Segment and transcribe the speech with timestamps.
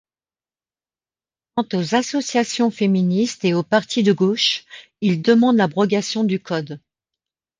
[1.53, 4.65] Quant aux associations féministes et aux partis de gauche,
[5.01, 6.79] ils demandent l'abrogation du code.